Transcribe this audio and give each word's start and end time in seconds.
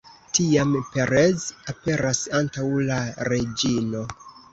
Tiam 0.35 0.69
Perez 0.93 1.43
aperas 1.73 2.21
antaŭ 2.39 2.65
la 2.87 2.97
reĝino. 3.29 4.03